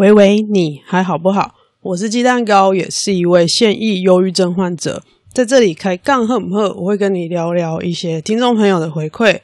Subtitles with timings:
[0.00, 1.56] 喂喂，你还好不好？
[1.82, 9.40] 我是鸡蛋糕，也是一位现役忧郁症患者，在这里开杠赫姆赫，我会跟你聊聊一些听众朋友的回馈，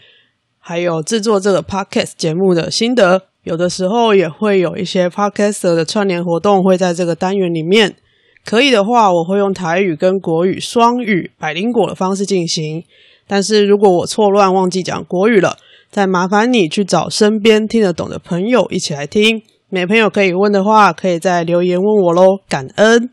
[0.59, 3.25] 还有制作这个 podcast 节目的心得。
[3.43, 7.95] 有的时候也会有一些 podcaster 的串联活动会在这个单元里面。
[8.43, 12.83] 可以的话，我会用台语跟国语双语百灵果的方式进行。
[13.29, 15.59] 但是如果我错乱忘记讲国语了，
[15.91, 19.43] 再麻烦你去找身边听得懂的朋友一起来听。
[19.69, 23.11] 没朋友可以问的话，可以在留言问我喽，感恩。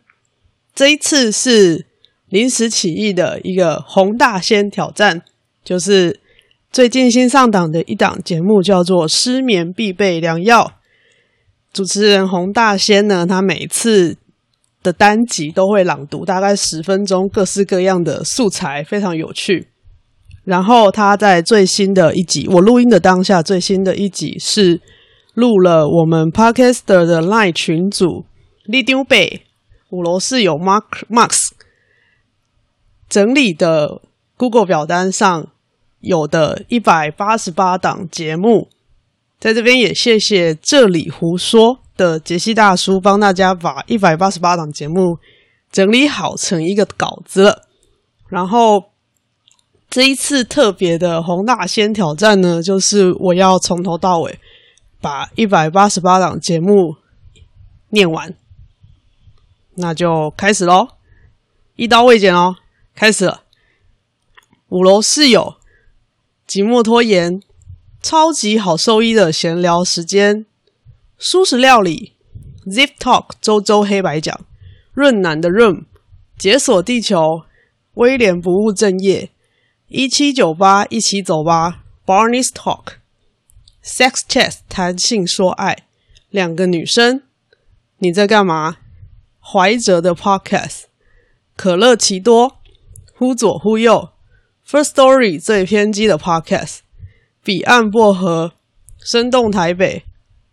[0.76, 1.88] 这一次是
[2.30, 5.24] 临时起意的一个洪大仙挑战，
[5.63, 6.20] 就是
[6.72, 10.66] 最近新上档的一档节目，叫做《失眠必备良药》。
[11.74, 14.16] 主持人洪大仙呢，他每次
[14.84, 19.70] 的单集都会朗读大概十分钟，各式各样的素材，非常有趣。
[20.44, 24.80] 然后他在最新的一集，我录音的当下，最新的一集是。
[25.34, 28.26] 录了我们 Podcaster 的 Line 群组，
[28.66, 29.44] 立丢贝
[29.90, 31.49] 五楼室友 Mark Max
[33.10, 34.02] 整理的
[34.38, 35.48] Google 表单上
[35.99, 38.70] 有的一百八十八档节目，
[39.40, 45.18] 在这边也谢谢这里胡说的杰西大叔帮大家把一百八十八档节目
[45.72, 47.63] 整理好成一个稿子了。
[48.29, 48.84] 然后
[49.90, 54.40] 这一次特别的洪大仙挑战呢，就是我要从头到尾。
[55.04, 56.96] 把一百八十八档节目
[57.90, 58.34] 念完，
[59.76, 60.91] 那就开始喽！
[61.76, 62.55] 一刀未剪哦，
[62.95, 63.43] 开始了。
[64.69, 65.57] 五楼室友，
[66.47, 67.41] 寂寞拖延，
[68.01, 70.45] 超级好收益的闲聊时间，
[71.19, 72.13] 蔬食料理
[72.66, 74.40] ，Zip Talk 周周黑白讲，
[74.94, 75.85] 润男的润
[76.38, 77.44] 解锁地球，
[77.95, 79.31] 威廉不务正业，
[79.90, 83.03] 一七九八一起走吧，Barney's Talk。
[83.84, 85.79] Sex Chat 谈性说爱，
[86.29, 87.23] 两个女生，
[87.97, 88.78] 你在干嘛？
[89.41, 90.84] 怀哲的 Podcast，
[91.57, 92.59] 可乐奇多，
[93.13, 94.11] 忽左忽右
[94.66, 96.79] ，First Story 最偏激的 Podcast，
[97.43, 98.53] 彼岸薄荷，
[98.99, 100.05] 生动台北，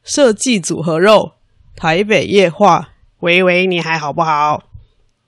[0.02, 1.34] 设计组合肉，
[1.76, 2.88] 台北夜话，
[3.20, 4.64] 喂喂，你还好不好？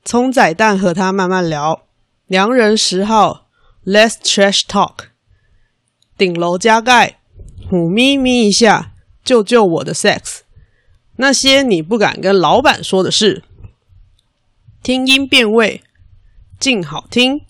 [0.04, 1.86] 葱仔蛋和他慢慢聊，
[2.26, 3.46] 良人十号
[3.84, 5.04] ，Let's Trash Talk，
[6.18, 7.20] 顶楼加盖。
[7.72, 8.92] 虎咪咪一下，
[9.24, 10.40] 救救我的 sex！
[11.16, 13.44] 那些你不敢跟老板说的事。
[14.82, 15.80] 听音辨位，
[16.60, 17.40] 静好听，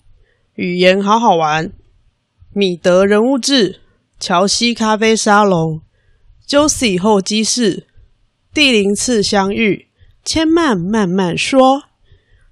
[0.55, 1.73] 语言好好玩。
[2.53, 3.81] 米德人物志，
[4.17, 5.81] 乔西咖啡沙龙
[6.47, 7.85] ，Josie 候机室，
[8.53, 9.89] 第零次相遇，
[10.23, 11.83] 千万慢慢说。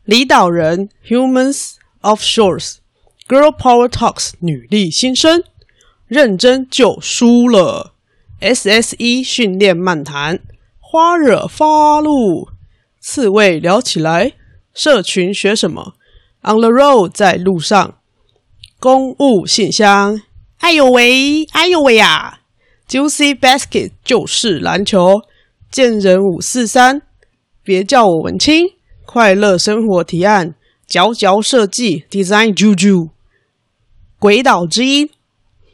[0.03, 5.45] 离岛人，Humans of Shores，Girl Power Talks，女力新生。
[6.11, 7.93] 认真就输了。
[8.41, 10.41] SSE 训练漫谈，
[10.77, 12.49] 花惹发怒，
[12.99, 14.33] 刺猬聊起来。
[14.73, 15.93] 社群学什么
[16.41, 17.99] ？On the road 在路上。
[18.77, 20.21] 公务信箱，
[20.57, 22.41] 哎呦喂，哎呦喂呀
[22.89, 25.21] ！Juicy Basket 就是篮球。
[25.71, 27.03] 贱人五四三，
[27.63, 28.65] 别叫我文青。
[29.05, 30.55] 快乐生活提案，
[30.85, 33.11] 佼佼设计 Design Juju。
[34.19, 35.09] 鬼岛之音。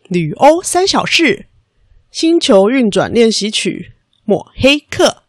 [0.08, 1.48] 旅欧三小事，
[2.12, 3.92] 星球运转练习曲，
[4.24, 5.24] 抹黑客，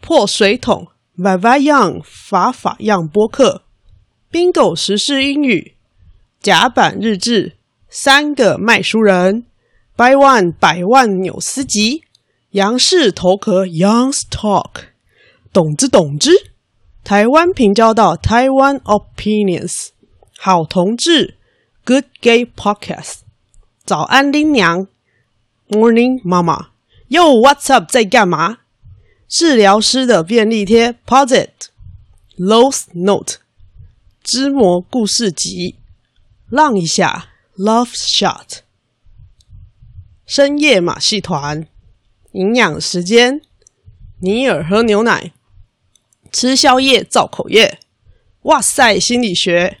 [0.00, 3.62] 破水桶，Viva Young 法法样播客
[4.32, 5.76] ，Bingo 时事英语，
[6.40, 7.52] 甲板日志，
[7.88, 9.46] 三个卖书人
[9.96, 12.02] ，Buy One 百万纽斯集，
[12.50, 14.86] 杨氏头壳，Young's Talk，
[15.52, 16.32] 懂之懂之，
[17.04, 19.90] 台湾平交道，台湾 Opinions，
[20.36, 21.36] 好同志
[21.84, 23.27] ，Good Gay Podcast。
[23.88, 24.86] 早安，林娘。
[25.70, 26.68] Morning，妈妈。
[27.08, 27.90] Yo，What's up？
[27.90, 28.58] 在干嘛？
[29.26, 30.94] 治疗师的便利贴。
[31.06, 31.48] Posit。
[32.36, 33.36] Lowe's Note。
[34.22, 35.76] 织魔故事集。
[36.50, 37.28] 浪一下。
[37.56, 38.58] Love Shot。
[40.26, 41.66] 深夜马戏团。
[42.32, 43.40] 营养时间。
[44.20, 45.32] 尼尔喝牛奶。
[46.30, 47.78] 吃宵夜造口业。
[48.42, 49.78] 哇塞，心理学。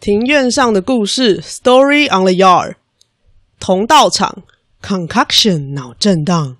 [0.00, 1.42] 庭院上的故事。
[1.42, 2.76] Story on the Yard。
[3.58, 4.42] 同道场
[4.82, 6.56] ，Concoction 脑震荡，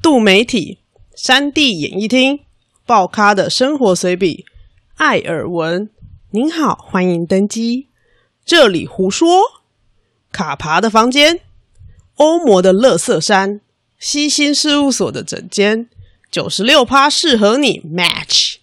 [0.00, 0.78] 杜媒体，
[1.14, 2.40] 山地演艺厅，
[2.84, 4.44] 爆咖的生活随笔，
[4.96, 5.90] 艾尔文，
[6.30, 7.88] 您好，欢迎登机，
[8.44, 9.40] 这里胡说，
[10.30, 11.40] 卡爬的房间，
[12.16, 13.60] 欧摩的垃圾山，
[13.98, 15.88] 西心事务所的整间，
[16.30, 18.56] 九十六趴适合你，Match，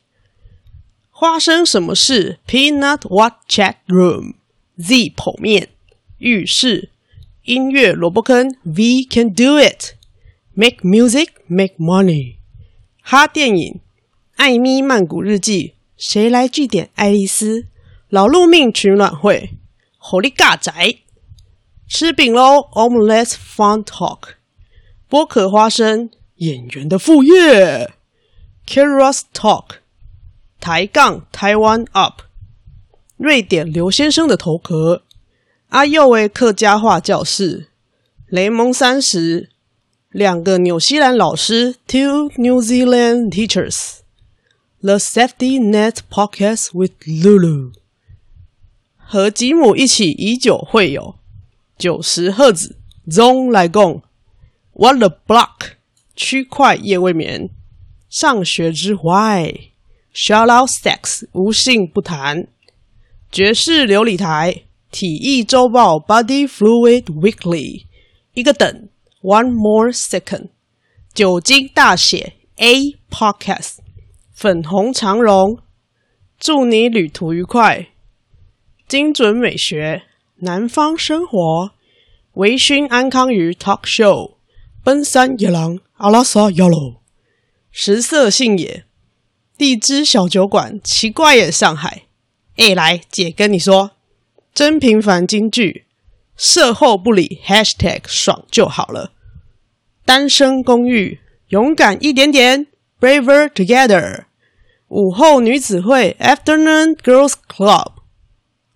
[1.11, 5.69] 发生什么事，Peanut What Chat Room，Z 剖面，
[6.19, 6.91] 浴室。
[7.43, 9.95] 音乐萝卜坑，We can do it.
[10.53, 12.37] Make music, make money.
[13.01, 13.81] 哈电影、
[14.37, 17.67] 艾咪曼谷日记、谁来据点爱丽丝、
[18.07, 19.57] 劳碌命取暖会、
[19.97, 20.99] 火力尬宅、
[21.85, 24.19] 吃饼喽，Omelette Fun Talk、
[25.09, 27.91] 剥壳花生、演员的副业、
[28.65, 29.65] Curious Talk、
[30.61, 32.21] 抬杠台湾 Up、
[33.17, 35.03] 瑞典刘先生的头壳、
[35.73, 37.65] 阿幼为客家话教室、
[38.27, 39.49] 雷蒙三十。
[40.11, 47.71] 两个纽西兰老师，Two New Zealand Teachers，The Safety Net Podcast with Lulu，
[48.97, 51.15] 和吉姆一起以酒会友，
[51.79, 52.75] 九十赫兹
[53.07, 54.03] ，Zone 来共
[54.73, 55.71] ，What the Block，
[56.15, 57.49] 区块夜未眠，
[58.07, 62.47] 上学之 Why，Shout out Sex，无性不谈，
[63.31, 67.85] 爵士流理台，体育周报，Body Fluid Weekly，
[68.35, 68.89] 一个等。
[69.23, 70.49] One more second，
[71.15, 73.77] 酒精大写 A podcast，
[74.31, 75.57] 粉红长荣，
[76.37, 77.87] 祝你旅途愉快。
[78.87, 80.03] 精准美学，
[80.41, 81.71] 南方生活，
[82.33, 84.35] 微醺安康鱼 talk show，
[84.83, 87.01] 奔山野狼阿拉萨亚罗，
[87.71, 88.85] 食色性也，
[89.57, 92.03] 地支小酒馆，奇怪也上海。
[92.57, 93.92] 哎，来姐跟你说，
[94.53, 95.85] 真平凡金句。
[96.35, 99.11] 射后不理，#hashtag 爽就好了。
[100.05, 101.19] 单身公寓，
[101.49, 102.67] 勇敢一点点
[102.99, 104.25] ，Braver Together。
[104.87, 107.93] 午后女子会，Afternoon Girls Club。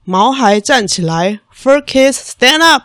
[0.04, 2.84] 毛孩站起来，Fur Kids Stand Up。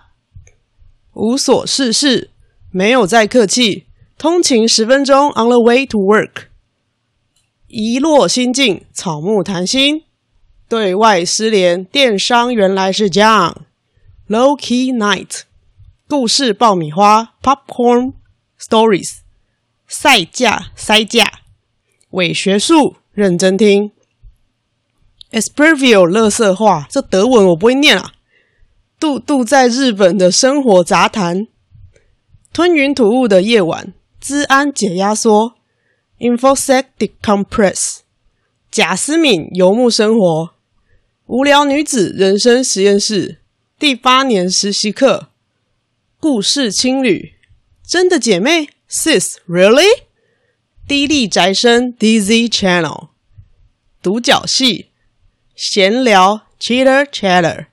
[1.14, 2.30] 无所事事，
[2.70, 3.86] 没有再客气，
[4.18, 6.46] 通勤十分钟，On the way to work。
[7.68, 10.04] 一落心境，草木谈心。
[10.72, 13.66] 对外失联，电商原来是这样。
[14.26, 15.42] Low Key Night，
[16.08, 18.14] 故事爆米花，Popcorn
[18.58, 19.16] Stories，
[19.86, 21.30] 赛架塞架，
[22.12, 23.92] 伪学术认真听。
[25.30, 28.14] Esprivio 垃圾话，这德文我不会念啊。
[28.98, 31.48] 度度在日本的生活杂谈，
[32.54, 35.52] 吞云吐雾的夜晚，治安解压缩
[36.18, 37.98] ，Infosec Decompress，
[38.70, 40.54] 贾思敏游牧生活，
[41.32, 43.38] 无聊女子人生实验室。
[43.78, 45.30] 第八年实习课，
[46.20, 47.32] 故事青旅，
[47.88, 50.02] 真的姐妹，Sis really？
[50.86, 53.08] 低丽宅生 dizzy Channel，
[54.02, 54.90] 独角戏，
[55.56, 57.68] 闲聊，Cheater Chatter，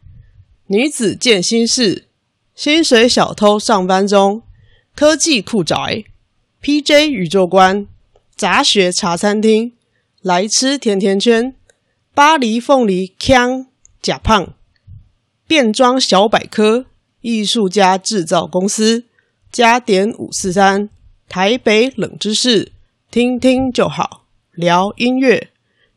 [0.68, 2.06] 女子健心事，
[2.56, 4.44] 薪水小偷上班中，
[4.96, 6.06] 科技酷宅
[6.64, 7.86] ，PJ 宇宙观，
[8.38, 9.74] 杂学茶餐厅，
[10.22, 11.54] 来吃甜甜圈，
[12.20, 13.68] 巴黎凤梨腔
[14.02, 14.54] 假胖。
[15.48, 16.86] 变装小百科，
[17.22, 19.06] 艺术家制造公司，
[19.50, 20.90] 加点五四三，
[21.30, 22.74] 台北冷知识，
[23.10, 25.48] 听听就好，聊音乐，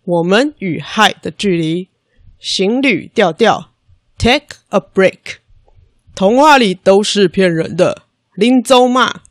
[0.05, 1.89] 我们与嗨的距离，
[2.39, 3.73] 行旅调调
[4.17, 5.39] ，take a break，
[6.15, 8.03] 童话里都是骗人的，
[8.37, 9.23] 林州骂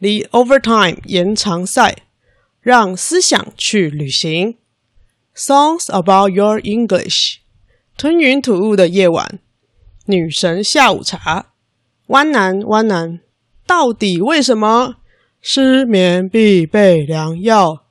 [0.00, 1.98] ，the overtime 延长赛，
[2.60, 4.56] 让思想去旅行
[5.38, 7.36] ，songs about your English。
[7.96, 9.38] 吞云吐雾的夜晚，
[10.06, 11.46] 女神下午茶，
[12.08, 13.20] 弯男弯男，
[13.66, 14.96] 到底为什么
[15.40, 17.84] 失眠必备良药？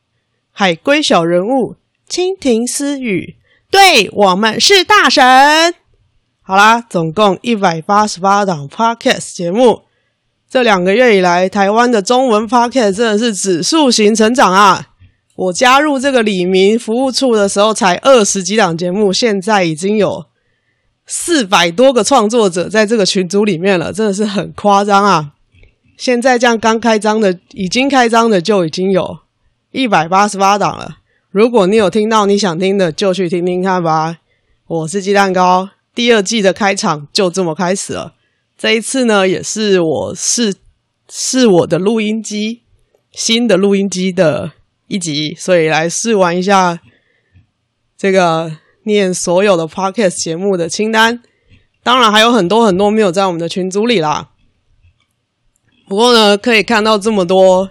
[0.51, 1.75] 海龟小人物，
[2.09, 3.35] 蜻蜓私语，
[3.69, 5.75] 对我们是大神。
[6.41, 9.83] 好啦，总共一百八十八档 Podcast 节目，
[10.49, 14.87] 这两个月以来，台湾的中文 Podcast 真的是指数型成长啊！
[15.37, 20.25] 我加入这个李明服务处的时候，才二十几档节目，现在已经有
[21.05, 25.33] 四百多个创作者在这个群组里面了，真的是很夸张啊！
[25.95, 29.19] 现在这样刚开张的，已经开张的就已经有
[29.71, 30.97] 一百八十八档了。
[31.29, 34.17] 如果你有听到你想听的，就去听听看吧。
[34.65, 38.15] 我是鸡蛋糕，第二季的开场就这么开始了。
[38.57, 40.55] 这一次呢，也是我是
[41.07, 42.63] 是我的录音机，
[43.11, 44.53] 新的录音机的。
[44.87, 46.79] 一集，所以来试玩一下
[47.97, 51.21] 这个念所有的 podcast 节目的清单。
[51.83, 54.29] 当然还有很多很多没有在我们的群组里啦。
[55.87, 57.69] 不过呢，可以看到这么多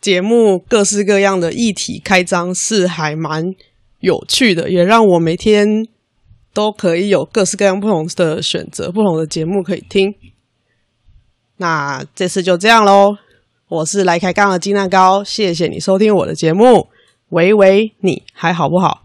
[0.00, 3.54] 节目各式各样的议题开张是还蛮
[4.00, 5.88] 有趣的，也让我每天
[6.52, 10.14] 都可以有各式各样不同的选择，不同的节目可以听。
[11.56, 13.16] 那这次就这样喽。
[13.74, 16.86] 我是来开杠的金蛋糕，谢谢你收听我的节目。
[17.30, 19.03] 喂喂，你还好不好？